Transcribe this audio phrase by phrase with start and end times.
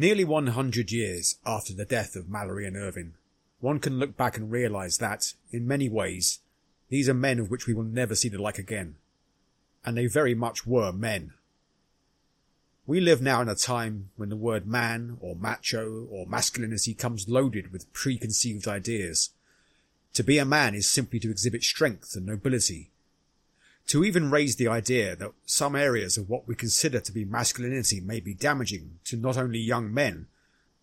[0.00, 3.14] Nearly 100 years after the death of Mallory and Irvine,
[3.58, 6.38] one can look back and realise that, in many ways,
[6.88, 8.94] these are men of which we will never see the like again.
[9.84, 11.32] And they very much were men.
[12.86, 17.28] We live now in a time when the word man or macho or masculinity comes
[17.28, 19.30] loaded with preconceived ideas.
[20.14, 22.92] To be a man is simply to exhibit strength and nobility.
[23.88, 28.00] To even raise the idea that some areas of what we consider to be masculinity
[28.00, 30.26] may be damaging to not only young men,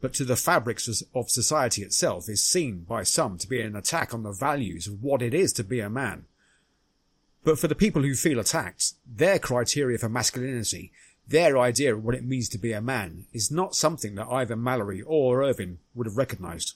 [0.01, 4.13] but to the fabrics of society itself is seen by some to be an attack
[4.13, 6.25] on the values of what it is to be a man.
[7.43, 10.91] But for the people who feel attacked, their criteria for masculinity
[11.27, 14.55] their idea of what it means to be a man is not something that either
[14.55, 16.73] Mallory or Irvine would have recognised.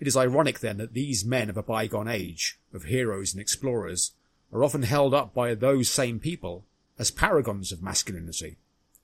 [0.00, 4.12] It is ironic then that these men of a bygone age, of heroes and explorers,
[4.52, 6.64] are often held up by those same people
[6.98, 8.56] as paragons of masculinity.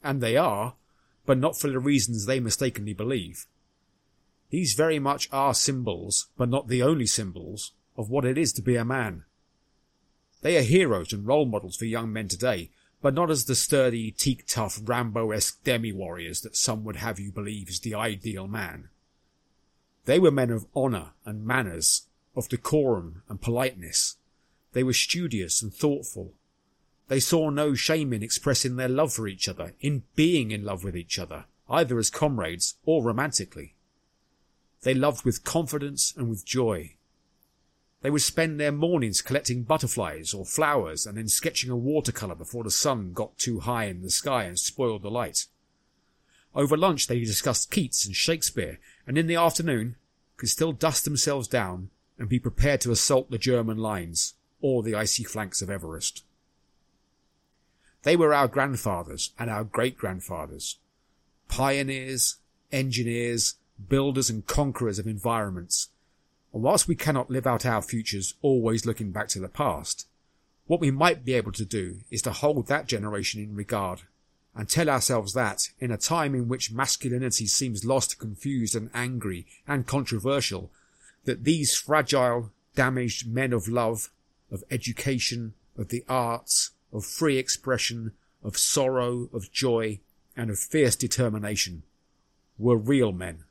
[0.02, 0.74] And they are,
[1.24, 3.46] but not for the reasons they mistakenly believe.
[4.50, 8.62] These very much are symbols, but not the only symbols, of what it is to
[8.62, 9.24] be a man.
[10.42, 12.70] They are heroes and role models for young men today
[13.06, 17.80] but not as the sturdy, teak-tough, Rambo-esque demi-warriors that some would have you believe is
[17.80, 18.88] the ideal man.
[20.06, 24.16] They were men of honour and manners, of decorum and politeness.
[24.76, 26.34] They were studious and thoughtful.
[27.08, 30.84] They saw no shame in expressing their love for each other, in being in love
[30.84, 33.74] with each other, either as comrades or romantically.
[34.82, 36.96] They loved with confidence and with joy.
[38.02, 42.62] They would spend their mornings collecting butterflies or flowers and then sketching a watercolour before
[42.62, 45.46] the sun got too high in the sky and spoiled the light.
[46.54, 49.96] Over lunch they discussed Keats and Shakespeare, and in the afternoon
[50.36, 54.34] could still dust themselves down and be prepared to assault the German lines
[54.66, 56.24] or the icy flanks of Everest.
[58.02, 60.78] They were our grandfathers and our great grandfathers,
[61.48, 62.36] pioneers,
[62.72, 63.54] engineers,
[63.88, 65.88] builders and conquerors of environments
[66.56, 70.08] and whilst we cannot live out our futures always looking back to the past,
[70.66, 74.04] what we might be able to do is to hold that generation in regard
[74.54, 79.46] and tell ourselves that, in a time in which masculinity seems lost, confused and angry
[79.68, 80.70] and controversial,
[81.26, 84.08] that these fragile, damaged men of love,
[84.50, 88.12] of education, of the arts, of free expression,
[88.42, 90.00] of sorrow, of joy,
[90.36, 91.82] and of fierce determination
[92.58, 93.44] were real men